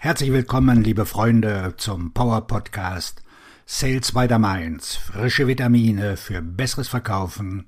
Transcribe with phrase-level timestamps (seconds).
[0.00, 3.20] Herzlich willkommen, liebe Freunde, zum Power Podcast
[3.66, 4.94] Sales by the Mainz.
[4.94, 7.66] Frische Vitamine für besseres Verkaufen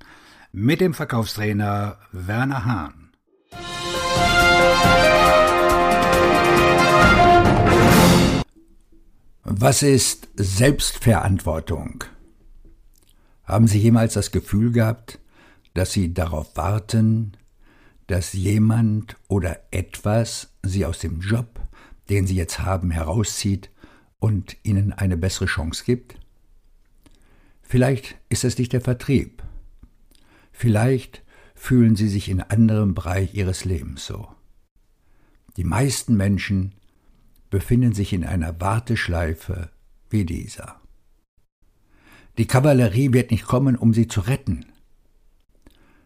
[0.53, 3.11] mit dem Verkaufstrainer Werner Hahn.
[9.43, 12.05] Was ist Selbstverantwortung?
[13.43, 15.19] Haben Sie jemals das Gefühl gehabt,
[15.73, 17.33] dass Sie darauf warten,
[18.07, 21.59] dass jemand oder etwas Sie aus dem Job
[22.11, 23.71] den sie jetzt haben, herauszieht
[24.19, 26.19] und ihnen eine bessere Chance gibt?
[27.61, 29.43] Vielleicht ist es nicht der Vertrieb.
[30.51, 31.23] Vielleicht
[31.55, 34.27] fühlen sie sich in anderem Bereich ihres Lebens so.
[35.57, 36.75] Die meisten Menschen
[37.49, 39.69] befinden sich in einer Warteschleife
[40.09, 40.81] wie dieser.
[42.37, 44.65] Die Kavallerie wird nicht kommen, um sie zu retten.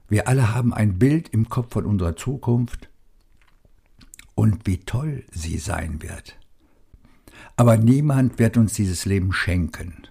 [0.08, 2.90] Wir alle haben ein Bild im Kopf von unserer Zukunft
[4.36, 6.38] und wie toll sie sein wird.
[7.56, 10.08] Aber niemand wird uns dieses Leben schenken.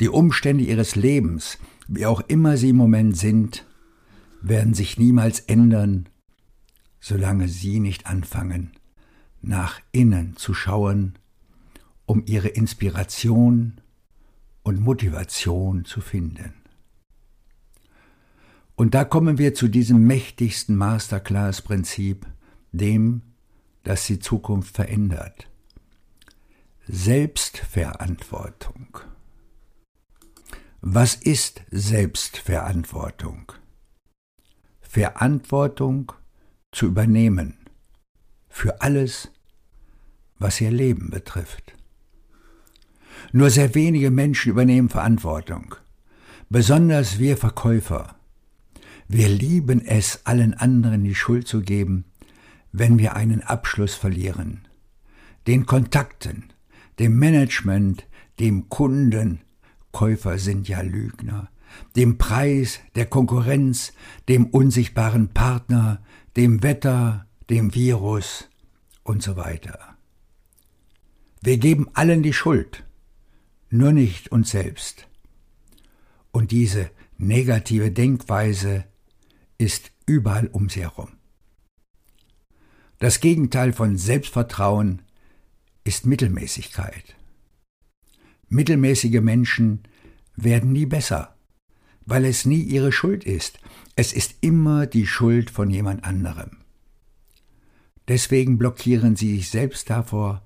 [0.00, 3.66] Die Umstände ihres Lebens, wie auch immer sie im Moment sind,
[4.40, 6.08] werden sich niemals ändern,
[7.00, 8.72] solange sie nicht anfangen,
[9.40, 11.18] nach innen zu schauen,
[12.06, 13.80] um ihre Inspiration
[14.62, 16.61] und Motivation zu finden.
[18.82, 22.26] Und da kommen wir zu diesem mächtigsten Masterclass-Prinzip,
[22.72, 23.22] dem,
[23.84, 25.48] das die Zukunft verändert.
[26.88, 28.98] Selbstverantwortung.
[30.80, 33.52] Was ist Selbstverantwortung?
[34.80, 36.10] Verantwortung
[36.72, 37.58] zu übernehmen
[38.48, 39.30] für alles,
[40.40, 41.72] was ihr Leben betrifft.
[43.30, 45.76] Nur sehr wenige Menschen übernehmen Verantwortung,
[46.50, 48.16] besonders wir Verkäufer.
[49.14, 52.06] Wir lieben es, allen anderen die Schuld zu geben,
[52.72, 54.66] wenn wir einen Abschluss verlieren.
[55.46, 56.44] Den Kontakten,
[56.98, 58.06] dem Management,
[58.40, 59.42] dem Kunden,
[59.90, 61.50] Käufer sind ja Lügner,
[61.94, 63.92] dem Preis, der Konkurrenz,
[64.30, 66.02] dem unsichtbaren Partner,
[66.38, 68.48] dem Wetter, dem Virus
[69.02, 69.78] und so weiter.
[71.42, 72.82] Wir geben allen die Schuld,
[73.68, 75.06] nur nicht uns selbst.
[76.30, 76.88] Und diese
[77.18, 78.86] negative Denkweise
[79.62, 81.08] ist überall um sie herum.
[82.98, 85.02] Das Gegenteil von Selbstvertrauen
[85.84, 87.16] ist Mittelmäßigkeit.
[88.48, 89.84] Mittelmäßige Menschen
[90.34, 91.36] werden nie besser,
[92.04, 93.60] weil es nie ihre Schuld ist.
[93.94, 96.58] Es ist immer die Schuld von jemand anderem.
[98.08, 100.44] Deswegen blockieren sie sich selbst davor,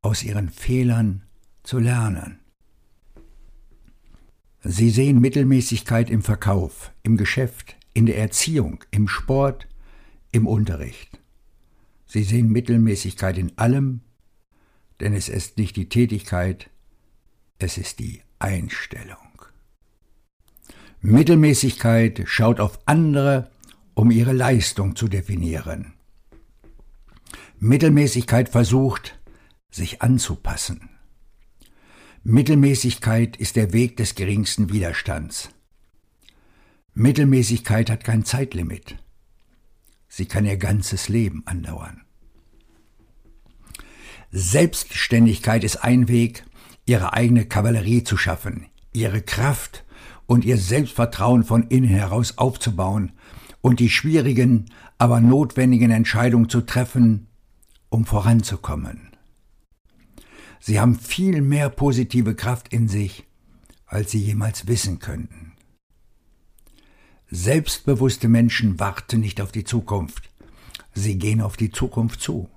[0.00, 1.22] aus ihren Fehlern
[1.62, 2.40] zu lernen.
[4.64, 9.68] Sie sehen Mittelmäßigkeit im Verkauf, im Geschäft, in der Erziehung, im Sport,
[10.30, 11.20] im Unterricht.
[12.06, 14.00] Sie sehen Mittelmäßigkeit in allem,
[15.00, 16.70] denn es ist nicht die Tätigkeit,
[17.58, 19.16] es ist die Einstellung.
[21.00, 23.50] Mittelmäßigkeit schaut auf andere,
[23.94, 25.94] um ihre Leistung zu definieren.
[27.58, 29.18] Mittelmäßigkeit versucht,
[29.70, 30.90] sich anzupassen.
[32.24, 35.50] Mittelmäßigkeit ist der Weg des geringsten Widerstands.
[36.94, 38.96] Mittelmäßigkeit hat kein Zeitlimit.
[40.08, 42.02] Sie kann ihr ganzes Leben andauern.
[44.30, 46.44] Selbstständigkeit ist ein Weg,
[46.84, 49.84] ihre eigene Kavallerie zu schaffen, ihre Kraft
[50.26, 53.12] und ihr Selbstvertrauen von innen heraus aufzubauen
[53.62, 54.66] und die schwierigen,
[54.98, 57.28] aber notwendigen Entscheidungen zu treffen,
[57.88, 59.12] um voranzukommen.
[60.60, 63.24] Sie haben viel mehr positive Kraft in sich,
[63.86, 65.51] als sie jemals wissen könnten.
[67.34, 70.28] Selbstbewusste Menschen warten nicht auf die Zukunft.
[70.92, 72.50] Sie gehen auf die Zukunft zu.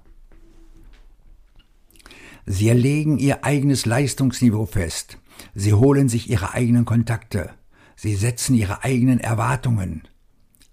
[2.46, 5.18] Sie erlegen ihr eigenes Leistungsniveau fest.
[5.53, 7.53] Sie holen sich ihre eigenen Kontakte.
[7.96, 10.09] Sie setzen ihre eigenen Erwartungen.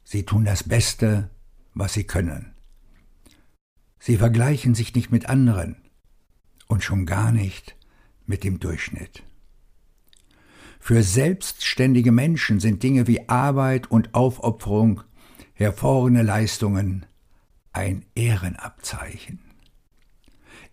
[0.03, 1.31] Sie tun das Beste,
[1.73, 2.57] was sie können.
[4.01, 5.77] Sie vergleichen sich nicht mit anderen
[6.67, 7.77] und schon gar nicht
[8.27, 9.23] mit dem Durchschnitt.
[10.85, 15.03] Für selbstständige Menschen sind Dinge wie Arbeit und Aufopferung,
[15.55, 17.07] hervorragende Leistungen
[17.73, 19.39] ein Ehrenabzeichen.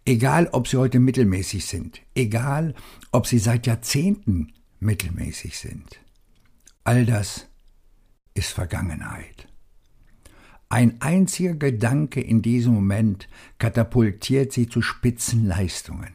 [0.06, 2.73] Egal, ob sie heute mittelmäßig sind, egal,
[3.11, 6.00] ob sie seit Jahrzehnten mittelmäßig sind.
[6.83, 7.47] All das
[8.33, 9.47] ist Vergangenheit.
[10.69, 13.29] Ein einziger Gedanke in diesem Moment
[13.59, 16.13] katapultiert sie zu Spitzenleistungen.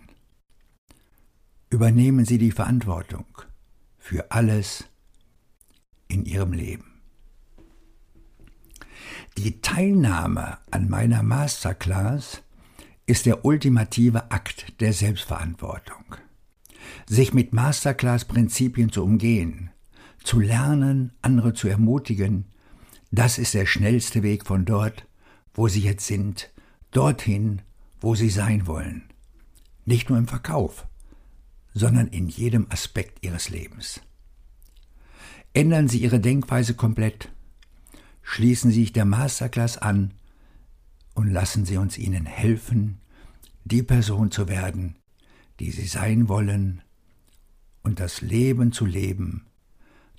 [1.71, 3.27] Übernehmen Sie die Verantwortung
[4.05, 4.85] für alles
[6.09, 7.01] in ihrem Leben.
[9.39, 12.43] Die Teilnahme an meiner Masterclass
[13.07, 16.17] ist der ultimative Akt der Selbstverantwortung.
[17.09, 19.71] Sich mit Masterclass-Prinzipien zu umgehen,
[20.23, 22.53] zu lernen, andere zu ermutigen,
[23.11, 25.09] das ist der schnellste Weg von dort,
[25.55, 26.53] wo Sie jetzt sind,
[26.91, 27.63] dorthin,
[28.03, 29.09] wo Sie sein wollen.
[29.87, 30.87] Nicht nur im Verkauf,
[31.75, 34.01] sondern in jedem Aspekt Ihres Lebens.
[35.53, 37.29] Ändern Sie Ihre Denkweise komplett,
[38.23, 40.15] schließen Sie sich der Masterclass an
[41.15, 43.01] und lassen Sie uns Ihnen helfen,
[43.65, 44.97] die Person zu werden,
[45.61, 46.83] die Sie sein wollen
[47.83, 49.47] und das Leben zu leben,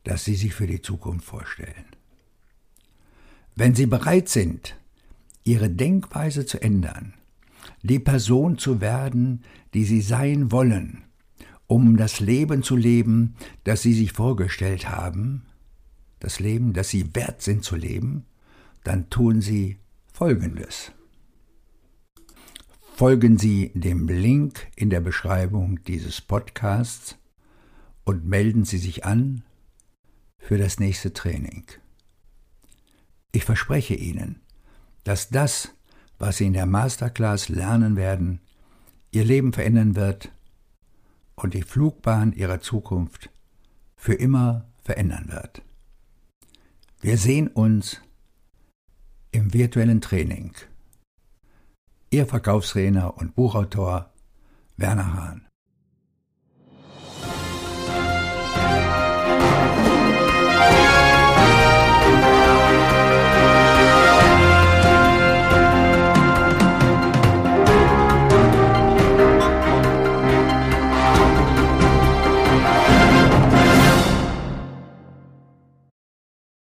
[0.04, 1.86] das Sie sich für die Zukunft vorstellen.
[3.56, 4.76] Wenn Sie bereit sind,
[5.44, 7.14] Ihre Denkweise zu ändern,
[7.82, 9.44] die Person zu werden,
[9.74, 11.05] die Sie sein wollen,
[11.68, 15.46] um das Leben zu leben, das Sie sich vorgestellt haben,
[16.20, 18.26] das Leben, das Sie wert sind zu leben,
[18.84, 19.78] dann tun Sie
[20.14, 20.92] Folgendes.
[22.96, 27.18] Folgen Sie dem Link in der Beschreibung dieses Podcasts
[28.06, 29.44] und melden Sie sich an
[30.38, 31.66] für das nächste Training.
[33.32, 34.40] Ich verspreche Ihnen,
[35.04, 35.74] dass das,
[36.20, 38.40] was Sie in der Masterclass lernen werden,
[39.12, 40.32] Ihr Leben verändern wird
[41.36, 43.30] und die Flugbahn Ihrer Zukunft
[43.96, 45.62] für immer verändern wird.
[47.02, 48.02] Wir sehen uns
[49.32, 50.54] im virtuellen Training.
[52.10, 54.14] Ihr Verkaufstrainer und Buchautor
[54.78, 55.48] Werner Hahn.